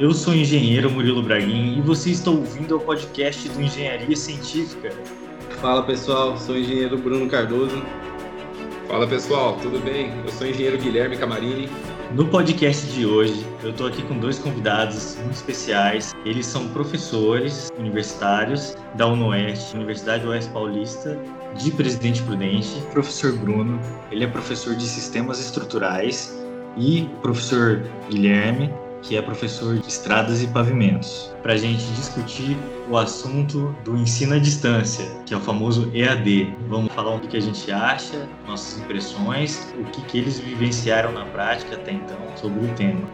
[0.00, 4.88] Eu sou o engenheiro Murilo Braguin e você está ouvindo o podcast do Engenharia Científica.
[5.60, 7.84] Fala pessoal, sou o engenheiro Bruno Cardoso.
[8.88, 10.10] Fala pessoal, tudo bem?
[10.24, 11.68] Eu sou o engenheiro Guilherme Camarini.
[12.14, 16.14] No podcast de hoje, eu estou aqui com dois convidados muito especiais.
[16.24, 21.18] Eles são professores universitários da UNOeste, Universidade Oeste Paulista,
[21.58, 22.74] de Presidente Prudente.
[22.88, 23.78] O professor Bruno,
[24.10, 26.34] ele é professor de Sistemas Estruturais
[26.78, 32.56] e o professor Guilherme, que é professor de estradas e pavimentos, para a gente discutir
[32.88, 36.54] o assunto do ensino à distância, que é o famoso EAD.
[36.68, 41.24] Vamos falar o que a gente acha, nossas impressões, o que, que eles vivenciaram na
[41.26, 43.08] prática até então sobre o tema.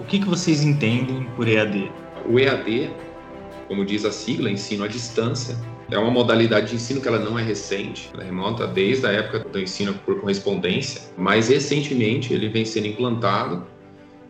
[0.00, 1.92] O que, que vocês entendem por EAD?
[2.26, 2.90] O EAD,
[3.68, 5.56] como diz a sigla, ensino à distância,
[5.90, 9.40] é uma modalidade de ensino que ela não é recente, ela remonta desde a época
[9.40, 13.66] do ensino por correspondência, mas recentemente ele vem sendo implantado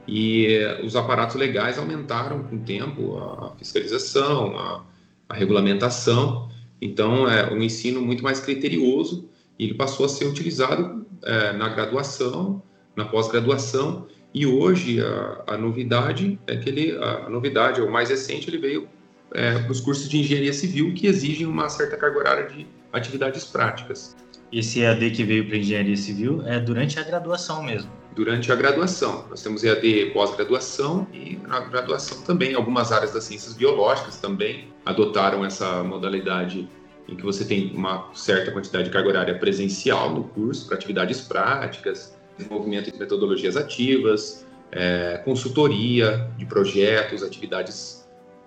[0.07, 4.85] e os aparatos legais aumentaram com o tempo a fiscalização, a,
[5.29, 6.49] a regulamentação.
[6.81, 11.69] Então, é um ensino muito mais criterioso e ele passou a ser utilizado é, na
[11.69, 12.63] graduação,
[12.97, 18.11] na pós-graduação e hoje a, a, novidade é que ele, a, a novidade, o mais
[18.11, 18.89] recente, ele veio
[19.35, 23.45] é, para os cursos de engenharia civil que exigem uma certa carga horária de atividades
[23.45, 24.17] práticas.
[24.53, 27.91] Esse EAD que veio para engenharia civil é durante a graduação mesmo?
[28.17, 29.27] Durante a graduação.
[29.31, 32.55] Nós temos EAD pós-graduação e na graduação também.
[32.55, 36.69] Algumas áreas das ciências biológicas também adotaram essa modalidade
[37.09, 41.21] em que você tem uma certa quantidade de carga horária presencial no curso para atividades
[41.21, 48.00] práticas, desenvolvimento de metodologias ativas, é, consultoria de projetos, atividades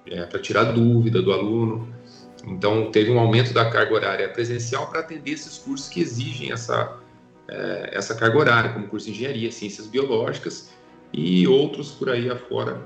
[0.07, 1.93] é, para tirar dúvida do aluno.
[2.45, 6.99] Então, teve um aumento da carga horária presencial para atender esses cursos que exigem essa,
[7.47, 10.71] é, essa carga horária, como curso de engenharia, ciências biológicas
[11.13, 12.85] e outros por aí afora,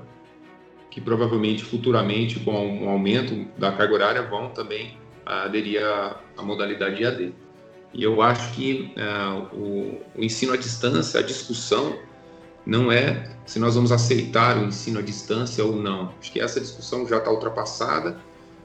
[0.90, 4.96] que provavelmente futuramente, com um aumento da carga horária, vão também
[5.26, 7.32] aderir à, à modalidade AD.
[7.92, 11.98] E eu acho que é, o, o ensino à distância, a discussão,
[12.68, 16.12] não é se nós vamos aceitar o ensino à distância ou não.
[16.20, 18.18] Acho que essa discussão já está ultrapassada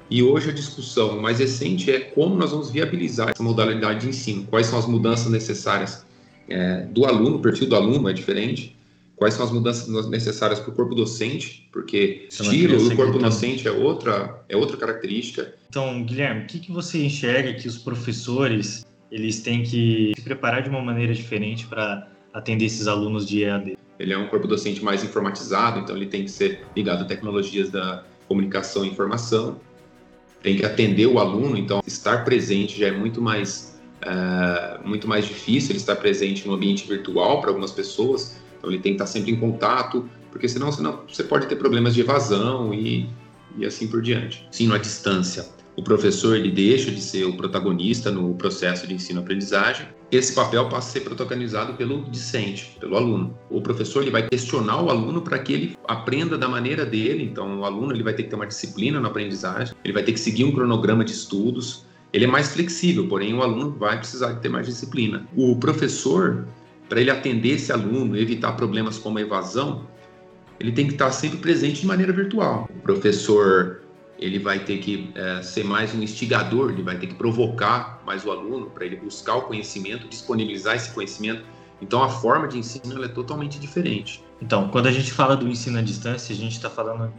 [0.09, 4.45] e hoje a discussão mais recente é como nós vamos viabilizar essa modalidade de ensino,
[4.47, 6.05] quais são as mudanças necessárias
[6.49, 8.75] é, do aluno, o perfil do aluno é diferente,
[9.15, 13.65] quais são as mudanças necessárias para o corpo docente, porque é estilo do corpo docente
[13.65, 15.55] é outra, é outra característica.
[15.69, 20.61] Então, Guilherme, o que, que você enxerga que os professores eles têm que se preparar
[20.61, 23.77] de uma maneira diferente para atender esses alunos de EAD?
[24.03, 27.69] Ele é um corpo docente mais informatizado, então ele tem que ser ligado a tecnologias
[27.69, 29.61] da comunicação e informação,
[30.41, 35.25] tem que atender o aluno, então estar presente já é muito mais uh, muito mais
[35.25, 39.07] difícil ele estar presente no ambiente virtual para algumas pessoas, então ele tem que estar
[39.07, 43.09] sempre em contato, porque senão, senão você pode ter problemas de evasão e,
[43.57, 44.45] e assim por diante.
[44.49, 49.87] Ensino à distância o professor ele deixa de ser o protagonista no processo de ensino-aprendizagem.
[50.13, 53.35] Esse papel passa a ser protagonizado pelo discente, pelo aluno.
[53.49, 57.23] O professor ele vai questionar o aluno para que ele aprenda da maneira dele.
[57.23, 60.11] Então, o aluno ele vai ter que ter uma disciplina na aprendizagem, ele vai ter
[60.11, 61.87] que seguir um cronograma de estudos.
[62.13, 65.27] Ele é mais flexível, porém o aluno vai precisar de ter mais disciplina.
[65.35, 66.45] O professor,
[66.87, 69.87] para ele atender esse aluno, evitar problemas como a evasão,
[70.59, 72.69] ele tem que estar sempre presente de maneira virtual.
[72.69, 73.82] O professor
[74.23, 78.25] ele vai ter que é, ser mais um instigador, ele vai ter que provocar mais
[78.25, 81.43] o aluno para ele buscar o conhecimento, disponibilizar esse conhecimento.
[81.81, 84.23] Então, a forma de ensino é totalmente diferente.
[84.41, 87.13] Então, quando a gente fala do ensino à distância, a gente está falando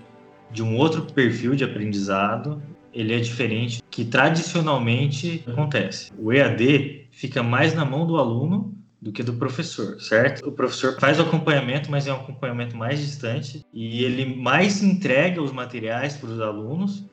[0.51, 2.63] de um outro perfil de aprendizado.
[2.91, 6.11] Ele é diferente que tradicionalmente acontece.
[6.19, 10.49] O EAD fica mais na mão do aluno do que do professor, certo?
[10.49, 15.43] O professor faz o acompanhamento, mas é um acompanhamento mais distante e ele mais entrega
[15.43, 17.05] os materiais para os alunos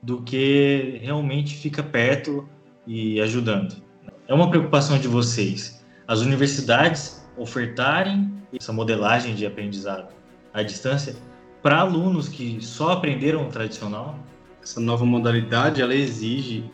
[0.00, 2.48] do que realmente fica perto
[2.86, 3.82] e ajudando.
[4.28, 10.14] É uma preocupação de vocês as universidades ofertarem essa modelagem de aprendizado
[10.54, 11.16] à distância
[11.60, 14.16] para alunos que só aprenderam o tradicional?
[14.62, 16.70] Essa nova modalidade ela exige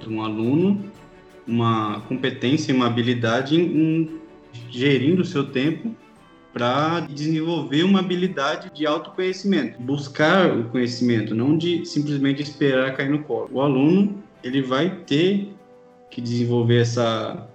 [0.00, 0.90] de um aluno
[1.46, 4.20] uma competência e uma habilidade em, em
[4.70, 5.94] gerindo o seu tempo
[6.52, 13.22] para desenvolver uma habilidade de autoconhecimento, buscar o conhecimento, não de simplesmente esperar cair no
[13.22, 13.48] colo.
[13.52, 15.52] O aluno ele vai ter
[16.10, 17.46] que desenvolver essa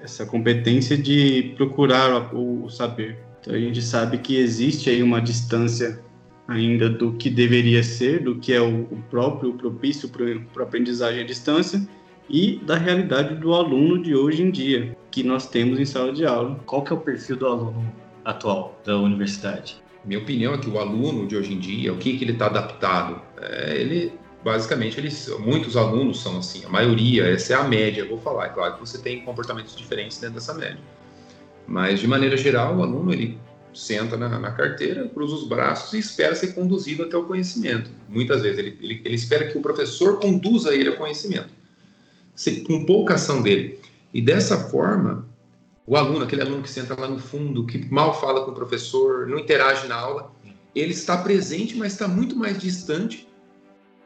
[0.00, 3.18] essa competência de procurar o, o saber.
[3.40, 6.00] Então a gente sabe que existe aí uma distância
[6.46, 11.22] ainda do que deveria ser, do que é o, o próprio propício para a aprendizagem
[11.22, 11.86] à distância
[12.28, 14.96] e da realidade do aluno de hoje em dia.
[15.10, 16.60] que nós temos em sala de aula.
[16.66, 17.92] Qual que é o perfil do aluno
[18.24, 19.82] atual da universidade?
[20.04, 22.46] Minha opinião é que o aluno de hoje em dia, o que, que ele está
[22.46, 23.20] adaptado?
[23.40, 24.12] É, ele,
[24.44, 28.46] basicamente, eles, muitos alunos são assim, a maioria, essa é a média, vou falar.
[28.46, 30.78] É claro que você tem comportamentos diferentes dentro dessa média.
[31.66, 33.38] Mas, de maneira geral, o aluno, ele
[33.74, 37.90] senta na, na, carteira, cruza os braços e espera ser conduzido até o conhecimento.
[38.08, 41.48] Muitas vezes ele, ele, ele espera que o professor conduza ele ao conhecimento,
[42.66, 43.80] com pouca ação dele.
[44.12, 45.26] E dessa forma,
[45.86, 49.26] o aluno, aquele aluno que senta lá no fundo, que mal fala com o professor,
[49.26, 50.32] não interage na aula,
[50.74, 53.28] ele está presente, mas está muito mais distante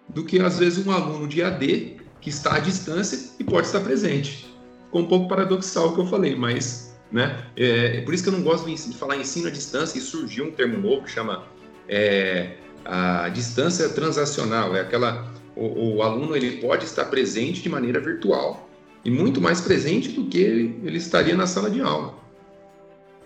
[0.08, 3.81] do que às vezes um aluno de AD que está à distância e pode estar
[3.81, 4.52] presente.
[4.87, 7.44] Ficou um pouco paradoxal o que eu falei, mas né?
[7.56, 10.46] É, é, por isso que eu não gosto de falar ensino à distância, e surgiu
[10.46, 11.44] um termo novo que chama
[11.87, 14.75] é, a distância transacional.
[14.75, 15.31] É aquela.
[15.54, 18.69] O, o, aluno ele pode estar presente de maneira virtual
[19.04, 22.14] e muito mais presente do que ele, ele estaria na sala de aula.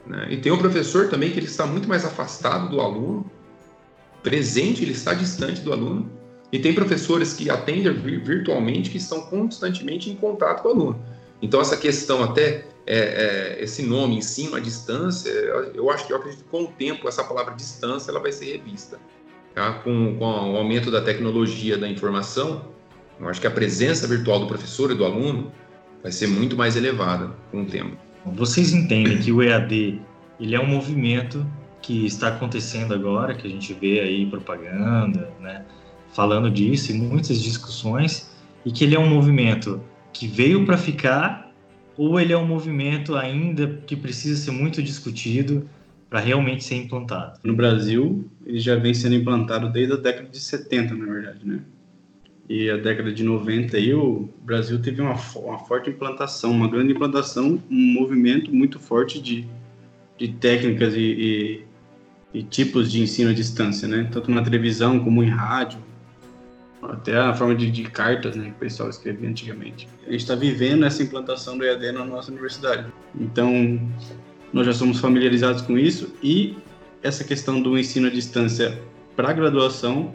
[0.07, 0.29] Né?
[0.31, 3.31] E tem um professor também que ele está muito mais afastado do aluno,
[4.23, 6.11] presente, ele está distante do aluno.
[6.53, 11.05] E tem professores que atendem virtualmente que estão constantemente em contato com o aluno.
[11.43, 15.29] Então, essa questão até é, é, esse nome, ensino à distância,
[15.75, 18.47] eu acho que eu acredito que com o tempo essa palavra distância ela vai ser
[18.47, 18.99] revista.
[19.57, 19.73] Tá?
[19.73, 22.67] Com, com o aumento da tecnologia da informação,
[23.19, 25.51] eu acho que a presença virtual do professor e do aluno
[26.03, 27.97] vai ser muito mais elevada com o tempo.
[28.27, 29.99] Vocês entendem que o EAD
[30.39, 31.47] ele é um movimento
[31.81, 35.65] que está acontecendo agora, que a gente vê aí propaganda, né,
[36.13, 38.31] falando disso e muitas discussões,
[38.63, 39.81] e que ele é um movimento
[40.13, 41.51] que veio para ficar
[41.97, 45.67] ou ele é um movimento ainda que precisa ser muito discutido
[46.09, 47.39] para realmente ser implantado?
[47.43, 51.61] No Brasil, ele já vem sendo implantado desde a década de 70, na verdade, né?
[52.49, 56.93] E a década de 90 aí o Brasil teve uma, uma forte implantação, uma grande
[56.93, 59.47] implantação, um movimento muito forte de,
[60.17, 64.09] de técnicas e, e, e tipos de ensino à distância, né?
[64.13, 65.81] Tanto na televisão como em rádio,
[66.83, 69.89] até a forma de, de, cartas né, que o pessoal escrevia antigamente.
[70.07, 72.87] A gente está vivendo essa implantação do EAD na nossa universidade.
[73.19, 73.81] Então,
[74.53, 76.57] nós já somos familiarizados com isso e
[77.03, 78.81] essa questão do ensino à distância
[79.15, 80.13] para graduação,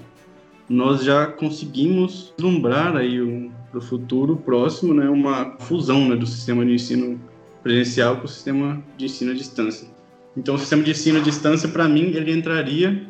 [0.70, 6.26] nós já conseguimos vislumbrar aí um, para o futuro próximo né, uma fusão né, do
[6.26, 7.20] sistema de ensino
[7.64, 9.88] presencial com o sistema de ensino à distância.
[10.36, 13.06] Então, o sistema de ensino à distância, para mim, ele entraria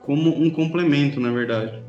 [0.00, 1.82] como um complemento, na verdade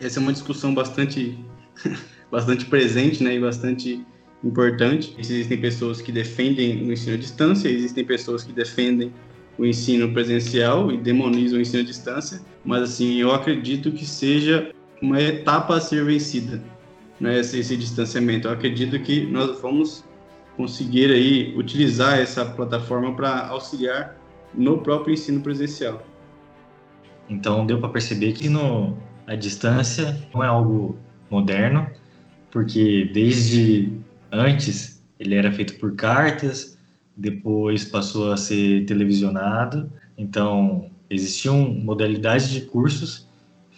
[0.00, 1.38] essa é uma discussão bastante,
[2.30, 4.04] bastante presente né, e bastante
[4.42, 5.14] importante.
[5.18, 9.12] Existem pessoas que defendem o ensino à distância, existem pessoas que defendem
[9.58, 14.72] o ensino presencial e demonizam o ensino à distância, mas assim, eu acredito que seja
[15.02, 16.62] uma etapa a ser vencida,
[17.18, 18.48] né, esse, esse distanciamento.
[18.48, 20.04] Eu acredito que nós vamos
[20.56, 24.16] conseguir aí utilizar essa plataforma para auxiliar
[24.54, 26.02] no próprio ensino presencial.
[27.28, 28.96] Então deu para perceber que no
[29.26, 30.98] a distância não é algo
[31.30, 31.86] moderno,
[32.50, 33.92] porque desde
[34.32, 36.78] antes ele era feito por cartas,
[37.16, 39.90] depois passou a ser televisionado.
[40.16, 43.28] Então, existiam modalidades de cursos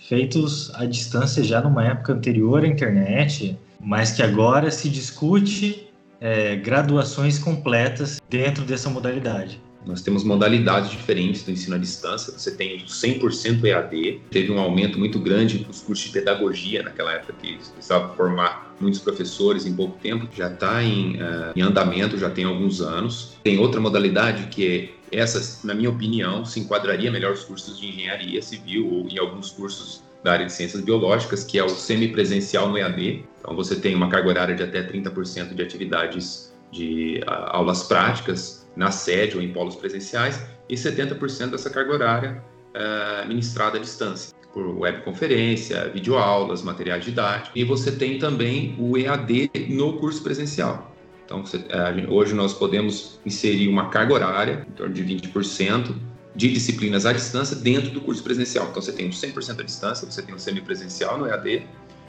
[0.08, 5.88] feitos à distância já numa época anterior à internet, mas que agora se discute
[6.20, 9.60] é, graduações completas dentro dessa modalidade.
[9.84, 12.32] Nós temos modalidades diferentes do ensino à distância.
[12.32, 17.12] Você tem o 100% EAD, teve um aumento muito grande nos cursos de pedagogia naquela
[17.12, 20.28] época que precisava formar muitos professores em pouco tempo.
[20.34, 23.36] Já está em, uh, em andamento, já tem alguns anos.
[23.42, 27.88] Tem outra modalidade que é essa, na minha opinião, se enquadraria melhor os cursos de
[27.88, 32.68] engenharia civil ou em alguns cursos da área de ciências biológicas, que é o semipresencial
[32.68, 33.24] no EAD.
[33.40, 38.61] Então você tem uma carga horária de até 30% de atividades de uh, aulas práticas
[38.76, 42.42] na sede ou em polos presenciais e 70% dessa carga horária
[42.74, 47.52] uh, ministrada à distância, por webconferência, videoaulas, materiais didáticos.
[47.54, 50.90] E você tem também o EAD no curso presencial.
[51.24, 55.94] Então, você, uh, hoje nós podemos inserir uma carga horária, em torno de 20%,
[56.34, 58.68] de disciplinas à distância dentro do curso presencial.
[58.70, 61.66] Então, você tem o 100% à distância, você tem o semipresencial no EAD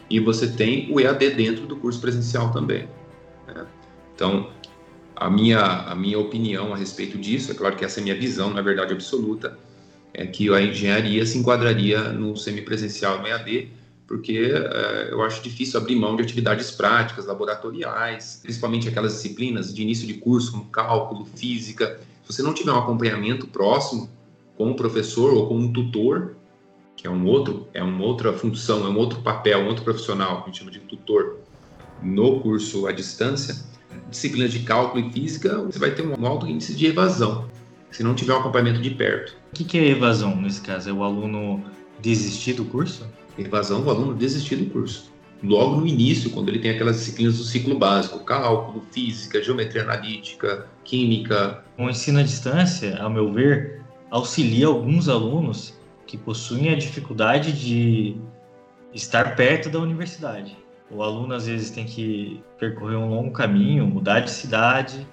[0.09, 2.87] e você tem o EAD dentro do curso presencial também.
[3.47, 3.65] Né?
[4.15, 4.49] Então,
[5.15, 8.15] a minha, a minha opinião a respeito disso, é claro que essa é a minha
[8.15, 9.57] visão, na verdade absoluta,
[10.13, 13.71] é que a engenharia se enquadraria no semipresencial no EAD,
[14.07, 19.81] porque uh, eu acho difícil abrir mão de atividades práticas, laboratoriais, principalmente aquelas disciplinas de
[19.81, 21.99] início de curso, como cálculo, física.
[22.23, 24.09] Se você não tiver um acompanhamento próximo
[24.55, 26.35] com o professor ou com um tutor,
[26.95, 30.37] que é um outro, é uma outra função, é um outro papel, um outro profissional,
[30.37, 31.39] que a gente chama de tutor,
[32.01, 33.55] no curso à distância,
[34.09, 37.47] disciplinas de cálculo e física, você vai ter um alto índice de evasão,
[37.91, 39.35] se não tiver um acompanhamento de perto.
[39.51, 40.89] O que é evasão nesse caso?
[40.89, 41.63] É o aluno
[42.01, 43.07] desistir do curso?
[43.37, 45.11] Evasão, o aluno desistir do curso.
[45.43, 50.67] Logo no início, quando ele tem aquelas disciplinas do ciclo básico, cálculo, física, geometria analítica,
[50.85, 51.63] química.
[51.77, 55.73] O ensino à distância, ao meu ver, auxilia alguns alunos
[56.07, 58.15] que possuem a dificuldade de
[58.93, 60.55] estar perto da universidade.
[60.91, 65.07] O aluno às vezes tem que percorrer um longo caminho, mudar de cidade,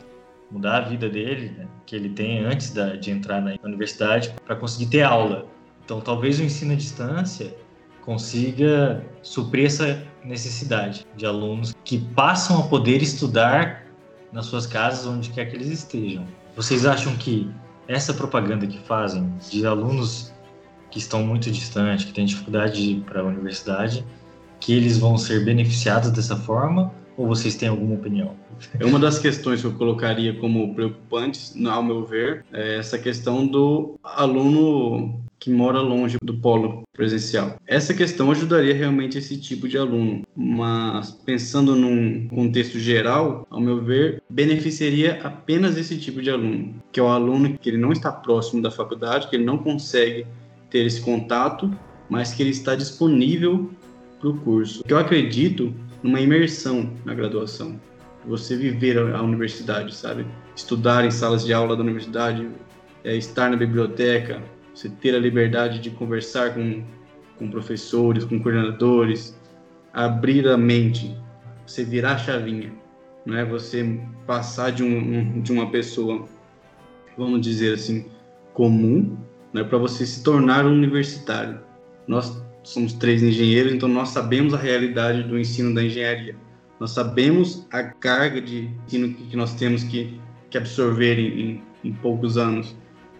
[0.50, 4.56] mudar a vida dele, né, que ele tem antes da, de entrar na universidade, para
[4.56, 5.46] conseguir ter aula.
[5.84, 7.54] Então, talvez o ensino à distância
[8.02, 13.86] consiga suprir essa necessidade de alunos que passam a poder estudar
[14.32, 16.26] nas suas casas, onde quer que eles estejam.
[16.56, 17.50] Vocês acham que
[17.88, 20.32] essa propaganda que fazem de alunos
[20.90, 24.04] que estão muito distantes, que têm dificuldade para a universidade,
[24.60, 26.92] que eles vão ser beneficiados dessa forma?
[27.16, 28.34] Ou vocês têm alguma opinião?
[28.78, 33.46] É uma das questões que eu colocaria como preocupantes, ao meu ver, é essa questão
[33.46, 37.56] do aluno que mora longe do polo presencial.
[37.66, 43.82] Essa questão ajudaria realmente esse tipo de aluno, mas pensando num contexto geral, ao meu
[43.82, 48.12] ver, beneficiaria apenas esse tipo de aluno, que é o aluno que ele não está
[48.12, 50.26] próximo da faculdade, que ele não consegue
[50.68, 51.74] ter esse contato,
[52.10, 53.70] mas que ele está disponível
[54.20, 54.84] para o curso.
[54.86, 57.80] Eu acredito numa imersão na graduação,
[58.26, 60.26] você viver a universidade, sabe?
[60.54, 62.46] Estudar em salas de aula da universidade,
[63.02, 64.42] é, estar na biblioteca,
[64.74, 66.84] você ter a liberdade de conversar com,
[67.38, 69.38] com professores, com coordenadores,
[69.92, 71.16] abrir a mente,
[71.66, 72.72] você virar a chavinha,
[73.24, 73.44] não é?
[73.44, 76.28] Você passar de, um, de uma pessoa,
[77.16, 78.06] vamos dizer assim,
[78.52, 79.16] comum,
[79.52, 81.60] né, para você se tornar um universitário.
[82.06, 86.36] Nós somos três engenheiros, então nós sabemos a realidade do ensino da engenharia.
[86.78, 92.38] Nós sabemos a carga de ensino que nós temos que, que absorver em, em, poucos
[92.38, 92.74] anos.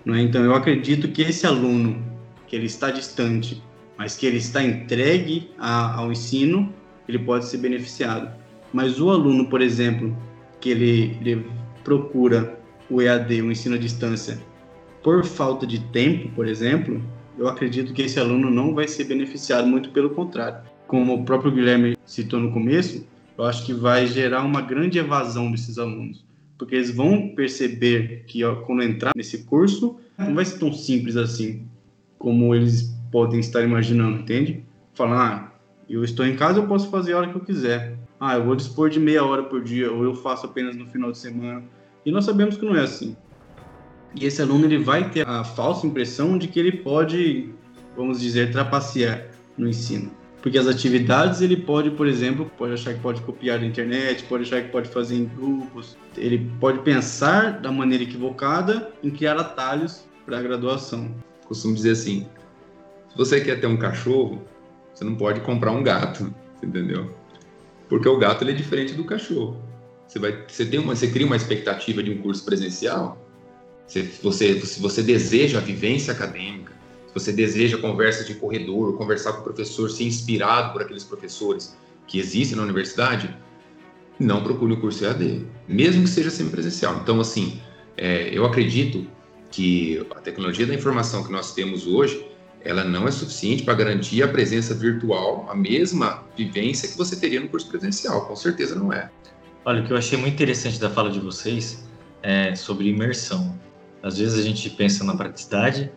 [0.05, 0.23] Né?
[0.23, 2.03] Então, eu acredito que esse aluno,
[2.47, 3.63] que ele está distante,
[3.99, 6.73] mas que ele está entregue a, ao ensino,
[7.07, 8.35] ele pode ser beneficiado.
[8.73, 10.17] Mas o aluno, por exemplo,
[10.59, 11.47] que ele, ele
[11.85, 14.41] procura o EAD, o ensino à distância,
[15.03, 17.03] por falta de tempo, por exemplo,
[17.41, 20.61] eu acredito que esse aluno não vai ser beneficiado, muito pelo contrário.
[20.87, 23.05] Como o próprio Guilherme citou no começo,
[23.37, 26.25] eu acho que vai gerar uma grande evasão desses alunos
[26.61, 31.17] porque eles vão perceber que ó, quando entrar nesse curso não vai ser tão simples
[31.17, 31.67] assim
[32.19, 34.63] como eles podem estar imaginando, entende?
[34.93, 35.53] Falar, ah,
[35.89, 37.97] eu estou em casa, eu posso fazer a hora que eu quiser.
[38.21, 41.11] Ah, eu vou dispor de meia hora por dia, ou eu faço apenas no final
[41.11, 41.63] de semana.
[42.05, 43.17] E nós sabemos que não é assim.
[44.15, 47.51] E esse aluno ele vai ter a falsa impressão de que ele pode,
[47.97, 50.11] vamos dizer, trapacear no ensino.
[50.43, 54.45] Porque as atividades ele pode, por exemplo, pode achar que pode copiar da internet, pode
[54.45, 60.05] achar que pode fazer em grupos, ele pode pensar da maneira equivocada em criar atalhos
[60.25, 61.15] para a graduação.
[61.47, 62.27] Costumo dizer assim:
[63.11, 64.43] se você quer ter um cachorro,
[64.95, 67.15] você não pode comprar um gato, entendeu?
[67.89, 69.61] Porque o gato ele é diferente do cachorro.
[70.07, 73.19] Você vai, você tem uma, você cria uma expectativa de um curso presencial.
[73.91, 76.73] Você, você, se você deseja a vivência acadêmica,
[77.09, 81.77] se você deseja conversas de corredor, conversar com o professor, ser inspirado por aqueles professores
[82.07, 83.37] que existem na universidade,
[84.17, 87.01] não procure o curso EAD, mesmo que seja semipresencial.
[87.03, 87.61] Então, assim,
[87.97, 89.09] é, eu acredito
[89.51, 92.25] que a tecnologia da informação que nós temos hoje,
[92.63, 97.41] ela não é suficiente para garantir a presença virtual, a mesma vivência que você teria
[97.41, 98.25] no curso presencial.
[98.27, 99.11] Com certeza não é.
[99.65, 101.85] Olha, o que eu achei muito interessante da fala de vocês
[102.23, 103.59] é sobre imersão.
[104.03, 105.91] Às vezes a gente pensa na praticidade,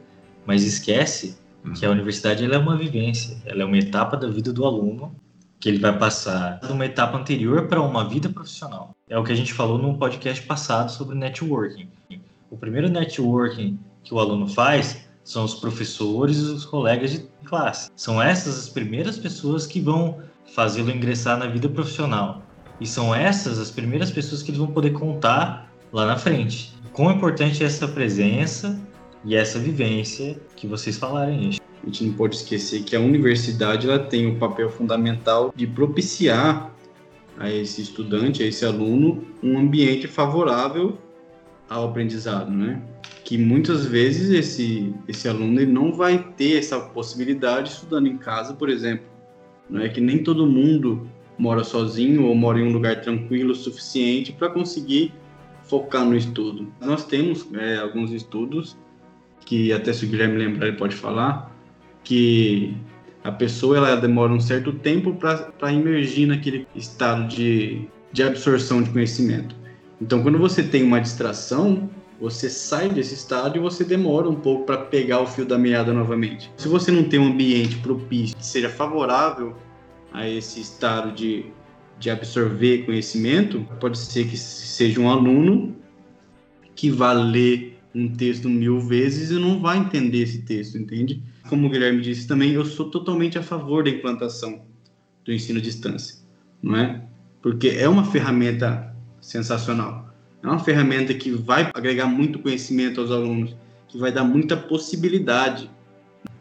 [0.45, 1.73] mas esquece uhum.
[1.73, 5.15] que a universidade ela é uma vivência, ela é uma etapa da vida do aluno
[5.59, 8.93] que ele vai passar de uma etapa anterior para uma vida profissional.
[9.09, 11.87] É o que a gente falou no podcast passado sobre networking.
[12.51, 17.89] O primeiro networking que o aluno faz são os professores e os colegas de classe.
[17.95, 20.19] São essas as primeiras pessoas que vão
[20.53, 22.41] fazê-lo ingressar na vida profissional.
[22.81, 26.73] E são essas as primeiras pessoas que eles vão poder contar lá na frente.
[26.91, 28.77] Quão importante é essa presença
[29.23, 31.57] e essa vivência que vocês falaram aí.
[31.81, 35.67] A gente não pode esquecer que a universidade ela tem o um papel fundamental de
[35.67, 36.73] propiciar
[37.37, 40.97] a esse estudante, a esse aluno, um ambiente favorável
[41.69, 42.81] ao aprendizado, né?
[43.23, 48.53] Que muitas vezes esse esse aluno ele não vai ter essa possibilidade estudando em casa,
[48.53, 49.05] por exemplo.
[49.69, 51.07] Não é que nem todo mundo
[51.37, 55.13] mora sozinho ou mora em um lugar tranquilo o suficiente para conseguir
[55.67, 56.71] focar no estudo.
[56.81, 58.77] Nós temos é, alguns estudos
[59.45, 61.51] que até se o Guilherme lembrar ele pode falar,
[62.03, 62.75] que
[63.23, 68.91] a pessoa ela demora um certo tempo para emergir naquele estado de de absorção de
[68.91, 69.55] conhecimento.
[69.99, 71.89] Então, quando você tem uma distração,
[72.21, 75.91] você sai desse estado e você demora um pouco para pegar o fio da meada
[75.91, 76.51] novamente.
[76.55, 79.55] Se você não tem um ambiente propício que seja favorável
[80.13, 81.47] a esse estado de,
[82.03, 85.73] de absorver conhecimento, pode ser que seja um aluno
[86.75, 91.23] que vá ler um texto mil vezes e não vai entender esse texto, entende?
[91.47, 94.65] Como o Guilherme disse também, eu sou totalmente a favor da implantação
[95.23, 96.17] do ensino à distância,
[96.61, 97.05] não é?
[97.41, 100.13] Porque é uma ferramenta sensacional.
[100.43, 103.55] É uma ferramenta que vai agregar muito conhecimento aos alunos,
[103.87, 105.71] que vai dar muita possibilidade.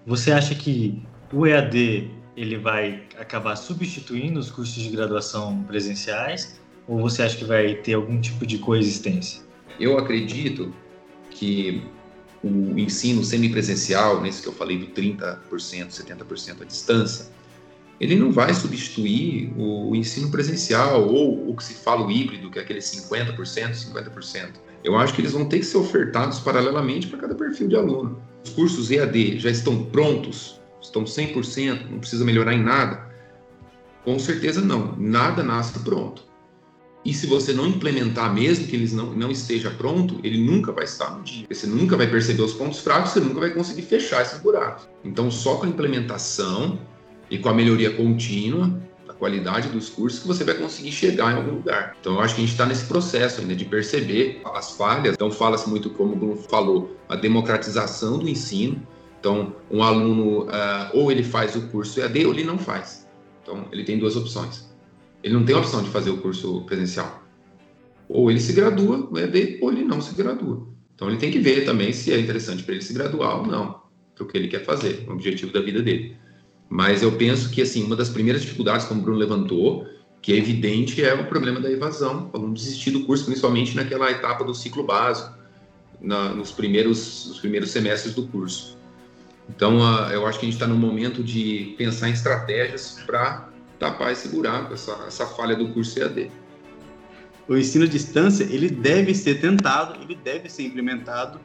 [0.04, 1.00] Você acha que
[1.32, 7.44] o EAD ele vai acabar substituindo os cursos de graduação presenciais ou você acha que
[7.44, 9.42] vai ter algum tipo de coexistência?
[9.78, 10.74] Eu acredito
[11.30, 11.82] que
[12.42, 17.26] o ensino semipresencial, nesse que eu falei do 30%, 70% à distância,
[18.00, 22.58] ele não vai substituir o ensino presencial ou o que se fala o híbrido, que
[22.58, 24.48] é aquele 50%, 50%.
[24.82, 28.20] Eu acho que eles vão ter que ser ofertados paralelamente para cada perfil de aluno.
[28.44, 33.10] Os cursos EAD já estão prontos, estão 100%, não precisa melhorar em nada?
[34.04, 36.24] Com certeza não, nada nasce pronto.
[37.04, 40.84] E se você não implementar, mesmo que ele não, não esteja pronto, ele nunca vai
[40.84, 41.46] estar no dia.
[41.50, 44.88] Você nunca vai perceber os pontos fracos, você nunca vai conseguir fechar esses buracos.
[45.04, 46.78] Então, só com a implementação
[47.28, 48.72] e com a melhoria contínua
[49.04, 51.96] da qualidade dos cursos que você vai conseguir chegar em algum lugar.
[52.00, 55.14] Então, eu acho que a gente está nesse processo ainda de perceber as falhas.
[55.14, 58.80] Então, fala-se muito, como o Bruno falou, a democratização do ensino.
[59.22, 63.08] Então, um aluno, uh, ou ele faz o curso EAD ou ele não faz.
[63.40, 64.72] Então, ele tem duas opções
[65.22, 67.22] ele não tem a opção de fazer o curso presencial.
[68.08, 70.66] Ou ele se gradua no EAD, ou ele não se gradua.
[70.94, 73.82] Então ele tem que ver também se é interessante para ele se graduar ou não,
[74.14, 76.16] para o que ele quer fazer, o objetivo da vida dele.
[76.68, 79.86] Mas eu penso que assim uma das primeiras dificuldades, como o Bruno levantou,
[80.20, 82.30] que é evidente, é o problema da evasão.
[82.32, 85.36] Vamos desistir do curso, principalmente naquela etapa do ciclo básico,
[86.00, 88.78] na, nos, primeiros, nos primeiros semestres do curso.
[89.48, 93.48] Então, uh, eu acho que a gente está no momento de pensar em estratégias para
[93.78, 96.30] tapar esse buraco, essa, essa falha do curso EAD.
[97.48, 101.40] O ensino à distância, ele deve ser tentado, ele deve ser implementado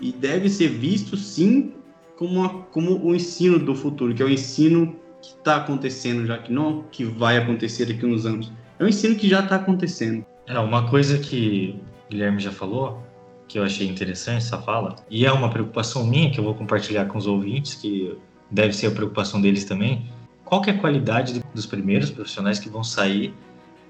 [0.00, 1.74] e deve ser visto, sim,
[2.16, 6.38] como, a, como o ensino do futuro, que é o ensino que está acontecendo já,
[6.38, 8.50] que não que vai acontecer daqui a uns anos.
[8.78, 10.24] É um ensino que já está acontecendo.
[10.46, 13.02] É, uma coisa que o Guilherme já falou,
[13.50, 17.06] que eu achei interessante essa fala, e é uma preocupação minha que eu vou compartilhar
[17.06, 18.16] com os ouvintes, que
[18.48, 20.06] deve ser a preocupação deles também,
[20.44, 23.34] qual é a qualidade dos primeiros profissionais que vão sair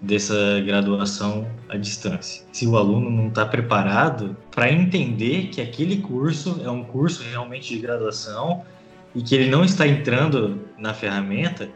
[0.00, 2.42] dessa graduação à distância.
[2.50, 7.74] Se o aluno não está preparado para entender que aquele curso é um curso realmente
[7.74, 8.64] de graduação
[9.14, 11.68] e que ele não está entrando na ferramenta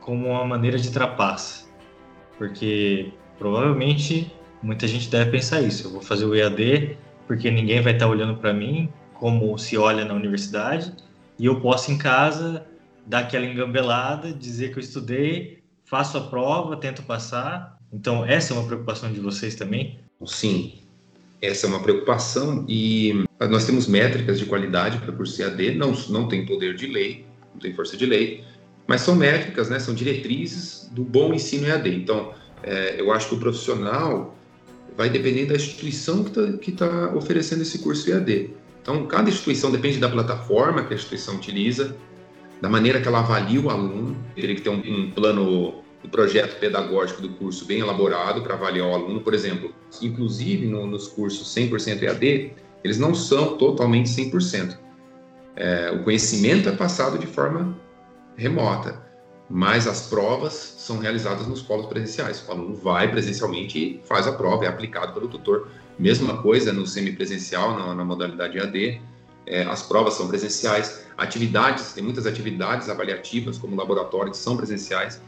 [0.00, 1.66] como uma maneira de trapaça.
[2.38, 5.88] Porque provavelmente muita gente deve pensar isso.
[5.88, 6.96] Eu vou fazer o EAD
[7.28, 10.92] porque ninguém vai estar tá olhando para mim como se olha na universidade
[11.38, 12.66] e eu posso em casa
[13.06, 17.78] dar aquela engambelada, dizer que eu estudei, faço a prova, tento passar.
[17.92, 20.00] Então, essa é uma preocupação de vocês também?
[20.26, 20.74] Sim,
[21.40, 25.92] essa é uma preocupação e nós temos métricas de qualidade para o curso EAD, não,
[26.08, 28.44] não tem poder de lei, não tem força de lei,
[28.86, 31.94] mas são métricas, né, são diretrizes do bom ensino EAD.
[31.94, 34.37] Então, é, eu acho que o profissional
[34.98, 38.50] vai depender da instituição que está tá oferecendo esse curso EAD.
[38.82, 41.96] Então, cada instituição depende da plataforma que a instituição utiliza,
[42.60, 46.58] da maneira que ela avalia o aluno, teria que ter um, um plano do projeto
[46.58, 49.72] pedagógico do curso bem elaborado para avaliar o aluno, por exemplo.
[50.02, 54.76] Inclusive, no, nos cursos 100% EAD, eles não são totalmente 100%.
[55.54, 57.78] É, o conhecimento é passado de forma
[58.36, 59.00] remota,
[59.48, 62.44] mas as provas são realizadas nos polos presenciais.
[62.46, 65.68] O aluno vai presencialmente e faz a prova, é aplicado pelo tutor.
[65.98, 69.00] Mesma coisa no semipresencial, na, na modalidade EAD
[69.48, 75.22] é, as provas são presenciais, atividades, tem muitas atividades avaliativas, como laboratório, que são presenciais.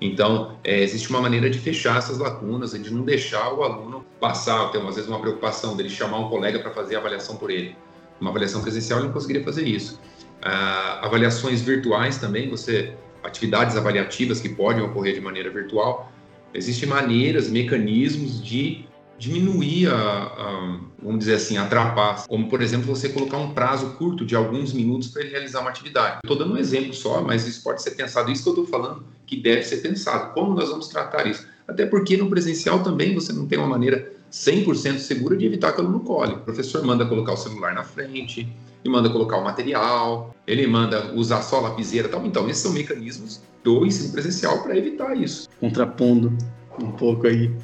[0.00, 4.70] Então, é, existe uma maneira de fechar essas lacunas, de não deixar o aluno passar,
[4.72, 7.76] tem às vezes uma preocupação dele chamar um colega para fazer a avaliação por ele.
[8.20, 10.00] Uma avaliação presencial ele não conseguiria fazer isso.
[10.42, 16.12] Ah, avaliações virtuais também, você atividades avaliativas que podem ocorrer de maneira virtual.
[16.52, 18.84] Existem maneiras, mecanismos de
[19.20, 22.26] diminuir a, a, vamos dizer assim, a trapaça.
[22.26, 25.68] Como, por exemplo, você colocar um prazo curto de alguns minutos para ele realizar uma
[25.68, 26.20] atividade.
[26.24, 28.32] Estou dando um exemplo só, mas isso pode ser pensado.
[28.32, 30.32] Isso que eu estou falando, que deve ser pensado.
[30.32, 31.46] Como nós vamos tratar isso?
[31.68, 35.80] Até porque no presencial também você não tem uma maneira 100% segura de evitar que
[35.80, 36.32] o aluno colhe.
[36.32, 38.48] O professor manda colocar o celular na frente,
[38.84, 42.24] ele manda colocar o material, ele manda usar só a lapiseira tal.
[42.26, 45.48] Então, esses são mecanismos do ensino presencial para evitar isso.
[45.60, 46.36] Contrapondo
[46.80, 47.54] um pouco aí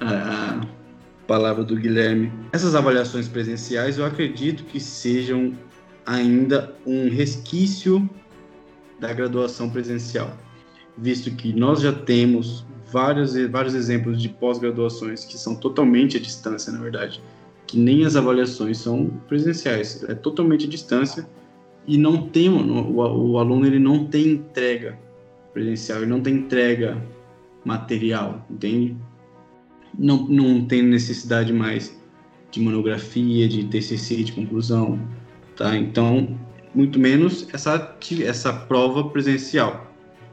[0.00, 0.66] a, a
[1.26, 2.32] palavra do Guilherme.
[2.52, 5.54] Essas avaliações presenciais eu acredito que sejam
[6.06, 8.08] ainda um resquício
[8.98, 10.32] da graduação presencial,
[10.96, 16.72] visto que nós já temos vários, vários exemplos de pós-graduações que são totalmente à distância,
[16.72, 17.20] na verdade,
[17.66, 21.26] que nem as avaliações são presenciais, é totalmente à distância
[21.86, 24.98] e não tem o, o aluno ele não tem entrega
[25.52, 27.00] presencial, ele não tem entrega
[27.64, 28.96] material, entende?
[29.96, 31.96] Não, não tem necessidade mais
[32.50, 34.98] de monografia, de TCC, de conclusão,
[35.56, 35.76] tá?
[35.76, 36.38] Então,
[36.74, 39.92] muito menos essa, essa prova presencial.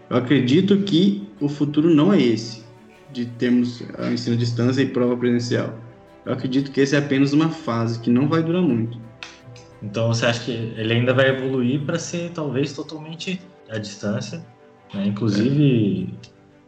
[0.09, 2.63] Eu acredito que o futuro não é esse,
[3.11, 5.77] de termos ensino à distância e prova presencial.
[6.25, 8.99] Eu acredito que esse é apenas uma fase que não vai durar muito.
[9.81, 14.45] Então você acha que ele ainda vai evoluir para ser talvez totalmente à distância,
[14.93, 15.07] né?
[15.07, 16.13] inclusive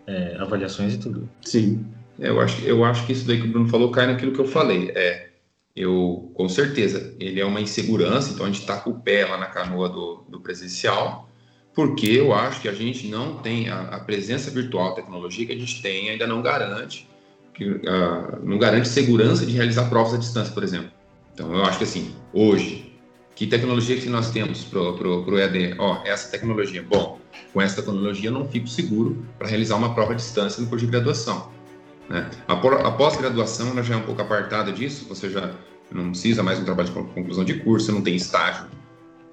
[0.07, 0.33] é.
[0.33, 1.29] É, avaliações e tudo?
[1.41, 1.85] Sim.
[2.17, 4.47] Eu, acho, eu acho que isso daí que o Bruno falou cai naquilo que eu
[4.47, 4.91] falei.
[4.95, 5.29] É,
[5.75, 9.37] eu, com certeza, ele é uma insegurança, então a gente está com o pé lá
[9.37, 11.29] na canoa do, do presencial,
[11.73, 15.53] porque eu acho que a gente não tem a, a presença virtual, a tecnologia que
[15.53, 17.07] a gente tem ainda não garante
[17.53, 20.91] que uh, não garante segurança de realizar provas à distância, por exemplo.
[21.33, 22.93] Então, eu acho que assim, hoje,
[23.35, 25.75] que tecnologia que nós temos para o EAD?
[25.79, 26.83] Ó, essa tecnologia.
[26.83, 27.19] Bom,
[27.51, 30.85] com essa tecnologia eu não fico seguro para realizar uma prova à distância no curso
[30.85, 31.51] de graduação.
[32.09, 32.29] Né?
[32.47, 35.51] A, a pós-graduação já é um pouco apartada disso, você já
[35.91, 38.67] não precisa mais um trabalho de conclusão de curso, você não tem estágio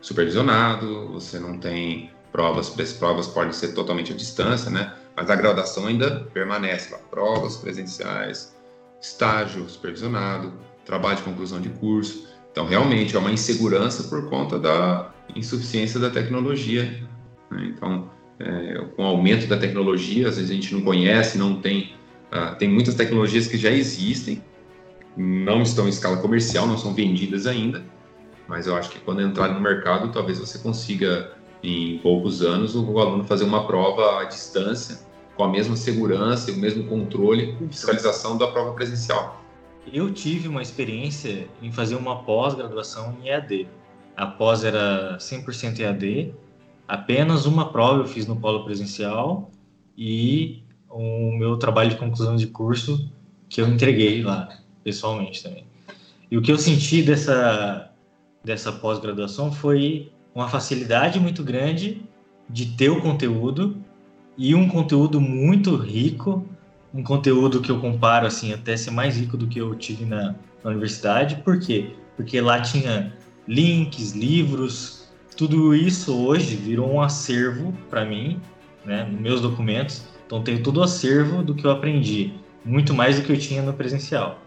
[0.01, 4.95] supervisionado, você não tem provas, as provas podem ser totalmente à distância, né?
[5.21, 8.57] Mas a graduação ainda permanece lá, provas presenciais,
[9.03, 10.51] estágio supervisionado,
[10.87, 12.27] trabalho de conclusão de curso.
[12.51, 17.07] Então, realmente, é uma insegurança por conta da insuficiência da tecnologia.
[17.51, 17.67] Né?
[17.67, 21.93] Então, é, com o aumento da tecnologia, às vezes a gente não conhece, não tem.
[22.33, 24.43] Uh, tem muitas tecnologias que já existem,
[25.19, 27.85] não estão em escala comercial, não são vendidas ainda,
[28.49, 32.99] mas eu acho que quando entrar no mercado, talvez você consiga, em poucos anos, o
[32.99, 35.10] aluno fazer uma prova à distância,
[35.41, 39.43] com a mesma segurança e o mesmo controle e fiscalização da prova presencial.
[39.91, 43.67] Eu tive uma experiência em fazer uma pós-graduação em EAD.
[44.15, 46.35] A pós era 100% EAD,
[46.87, 49.51] apenas uma prova eu fiz no polo presencial
[49.97, 53.11] e o meu trabalho de conclusão de curso
[53.49, 54.47] que eu entreguei lá
[54.85, 55.65] pessoalmente também.
[56.31, 57.91] E o que eu senti dessa
[58.45, 62.03] dessa pós-graduação foi uma facilidade muito grande
[62.47, 63.80] de ter o conteúdo
[64.41, 66.47] e um conteúdo muito rico
[66.93, 70.35] um conteúdo que eu comparo assim até ser mais rico do que eu tive na,
[70.63, 71.37] na universidade.
[71.37, 71.91] Por quê?
[72.17, 73.13] Porque lá tinha
[73.47, 78.41] links, livros, tudo isso hoje virou um acervo para mim,
[78.85, 80.05] né, nos meus documentos.
[80.27, 83.63] Então tenho todo o acervo do que eu aprendi, muito mais do que eu tinha
[83.63, 84.41] no presencial.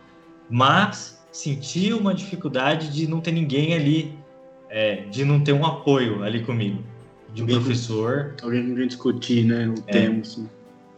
[0.50, 4.14] Mas senti uma dificuldade de não ter ninguém ali,
[4.70, 6.84] é, de não ter um apoio ali comigo,
[7.34, 8.36] de um alguém professor.
[8.42, 10.48] alguém quem discutir, né, o é, tema, assim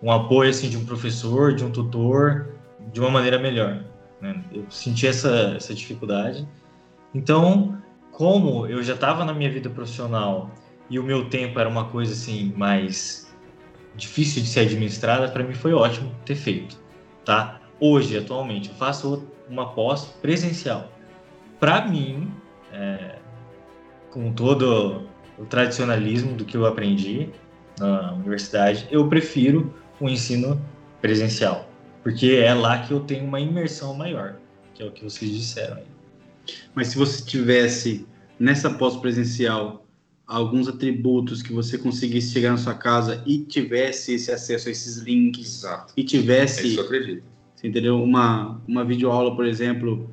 [0.05, 2.47] um apoio assim de um professor, de um tutor,
[2.93, 3.83] de uma maneira melhor.
[4.21, 4.39] Né?
[4.53, 6.47] Eu senti essa, essa dificuldade.
[7.13, 10.51] Então, como eu já estava na minha vida profissional
[10.91, 13.33] e o meu tempo era uma coisa assim mais
[13.95, 16.77] difícil de ser administrada, para mim foi ótimo ter feito,
[17.23, 17.61] tá?
[17.79, 20.91] Hoje, atualmente, eu faço uma pós presencial.
[21.59, 22.31] Para mim,
[22.71, 23.15] é,
[24.11, 25.03] com todo
[25.37, 27.29] o tradicionalismo do que eu aprendi
[27.79, 30.61] na universidade, eu prefiro o ensino
[31.01, 31.69] presencial,
[32.03, 34.35] porque é lá que eu tenho uma imersão maior,
[34.73, 35.85] que é o que vocês disseram aí.
[36.73, 38.05] Mas se você tivesse
[38.39, 39.85] nessa pós-presencial
[40.27, 44.97] alguns atributos que você conseguisse chegar na sua casa e tivesse esse acesso a esses
[44.97, 45.93] links Exato.
[45.95, 47.23] e tivesse é isso eu acredito.
[47.55, 48.01] Você entendeu?
[48.01, 50.09] Uma uma videoaula, por exemplo,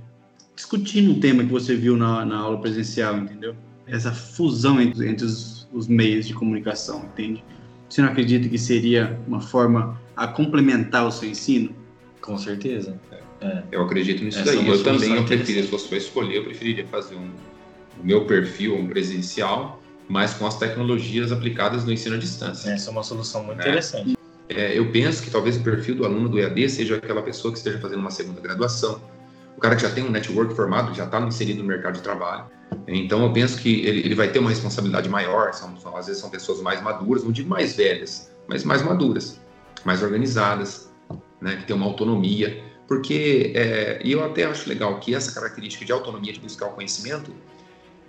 [0.55, 3.57] discutindo um tema que você viu na, na aula presencial, entendeu?
[3.93, 7.45] Essa fusão entre, entre os, os meios de comunicação, entende?
[7.89, 11.75] Você não acredita que seria uma forma a complementar o seu ensino?
[12.23, 12.99] Com certeza.
[13.43, 13.63] É.
[13.71, 14.67] Eu acredito nisso Essa daí.
[14.67, 17.31] É eu também, eu prefiro, se fosse para escolher, eu preferiria fazer um,
[18.01, 22.71] o meu perfil, um presencial, mas com as tecnologias aplicadas no ensino à distância.
[22.71, 23.63] Essa é uma solução muito é.
[23.63, 24.17] interessante.
[24.49, 27.59] É, eu penso que talvez o perfil do aluno do EAD seja aquela pessoa que
[27.59, 29.01] esteja fazendo uma segunda graduação,
[29.57, 32.47] o cara que já tem um network formado, já está inserido no mercado de trabalho,
[32.87, 36.21] então eu penso que ele, ele vai ter uma responsabilidade maior, são, são, às vezes
[36.21, 39.41] são pessoas mais maduras, não digo mais velhas, mas mais maduras,
[39.85, 40.91] mais organizadas,
[41.41, 45.85] né, que tem uma autonomia, porque é, e eu até acho legal que essa característica
[45.85, 47.33] de autonomia de buscar o conhecimento,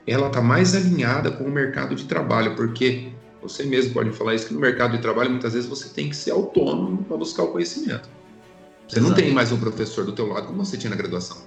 [0.05, 4.47] ela está mais alinhada com o mercado de trabalho, porque você mesmo pode falar isso
[4.47, 7.47] que no mercado de trabalho muitas vezes você tem que ser autônomo para buscar o
[7.47, 8.09] conhecimento.
[8.87, 9.09] Você Exato.
[9.09, 11.37] não tem mais um professor do teu lado como você tinha na graduação.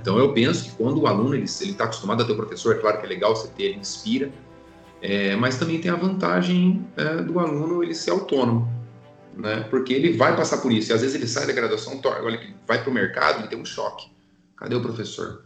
[0.00, 2.78] Então eu penso que quando o aluno ele está acostumado a ter o professor, é
[2.78, 4.30] claro que é legal você ter, ele inspira,
[5.00, 8.68] é, mas também tem a vantagem é, do aluno ele ser autônomo,
[9.34, 9.66] né?
[9.70, 10.92] Porque ele vai passar por isso.
[10.92, 13.64] E às vezes ele sai da graduação, olha, vai para o mercado, ele tem um
[13.64, 14.08] choque.
[14.56, 15.44] Cadê o professor?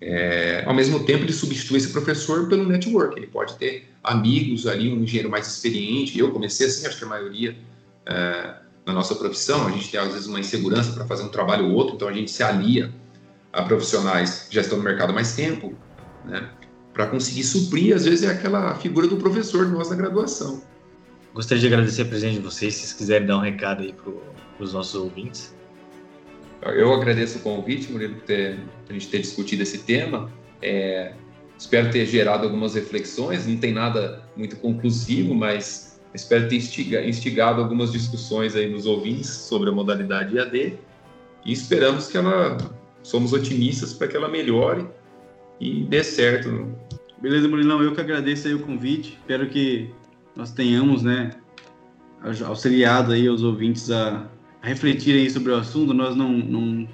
[0.00, 3.18] É, ao mesmo tempo, ele substitui esse professor pelo network.
[3.18, 6.18] Ele pode ter amigos ali, um engenheiro mais experiente.
[6.18, 7.56] Eu comecei assim, acho que a maioria
[8.06, 11.66] é, na nossa profissão, a gente tem às vezes uma insegurança para fazer um trabalho
[11.66, 12.92] ou outro, então a gente se alia
[13.52, 15.74] a profissionais que já estão no mercado há mais tempo,
[16.24, 16.50] né?
[16.92, 20.62] Para conseguir suprir, às vezes, é aquela figura do professor nós na graduação.
[21.32, 24.12] Gostaria de agradecer a presença de vocês, se vocês quiserem dar um recado aí para
[24.62, 25.54] os nossos ouvintes.
[26.62, 30.30] Eu agradeço o convite, Murilo, por, ter, por a gente ter discutido esse tema.
[30.60, 31.14] É,
[31.56, 37.92] espero ter gerado algumas reflexões, não tem nada muito conclusivo, mas espero ter instigado algumas
[37.92, 40.78] discussões aí nos ouvintes sobre a modalidade IAD
[41.44, 42.56] e esperamos que ela,
[43.02, 44.86] somos otimistas para que ela melhore
[45.60, 46.68] e dê certo.
[47.20, 49.90] Beleza, Murilão, eu que agradeço aí o convite, espero que
[50.36, 51.30] nós tenhamos, né,
[52.44, 54.26] auxiliado aí os ouvintes a,
[54.62, 56.88] a refletirem sobre o assunto, nós não, não,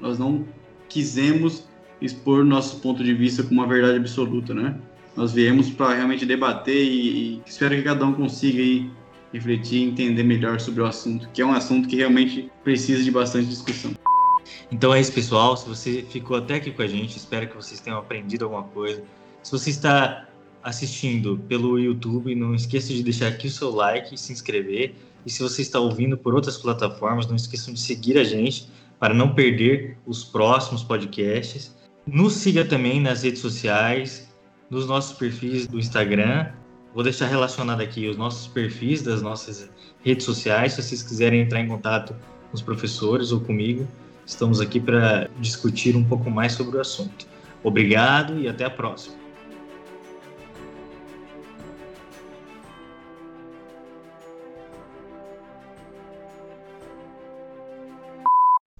[0.00, 0.46] nós não
[0.88, 1.66] quisemos
[2.00, 4.76] expor nosso ponto de vista como uma verdade absoluta, né?
[5.16, 8.90] Nós viemos para realmente debater e, e, espero que cada um consiga aí
[9.32, 13.10] refletir e entender melhor sobre o assunto, que é um assunto que realmente precisa de
[13.10, 13.92] bastante discussão.
[14.70, 15.56] Então é isso, pessoal.
[15.56, 19.02] Se você ficou até aqui com a gente, espero que vocês tenham aprendido alguma coisa.
[19.42, 20.26] Se você está
[20.62, 24.94] assistindo pelo YouTube, não esqueça de deixar aqui o seu like e se inscrever.
[25.24, 29.14] E se você está ouvindo por outras plataformas, não esqueçam de seguir a gente para
[29.14, 31.74] não perder os próximos podcasts.
[32.06, 34.23] Nos siga também nas redes sociais,
[34.70, 36.48] nos nossos perfis do Instagram.
[36.94, 39.70] Vou deixar relacionado aqui os nossos perfis das nossas
[40.02, 42.14] redes sociais, se vocês quiserem entrar em contato
[42.50, 43.86] com os professores ou comigo.
[44.26, 47.26] Estamos aqui para discutir um pouco mais sobre o assunto.
[47.62, 49.16] Obrigado e até a próxima.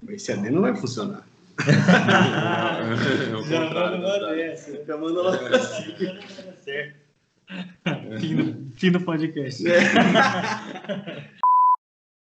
[0.09, 1.27] Esse AD não vai funcionar.
[3.31, 4.85] Não, Já manda essa.
[4.85, 5.95] Já manda logo assim.
[6.63, 7.05] Certo.
[8.21, 9.65] Fim do, fim do podcast.
[9.71, 9.81] É.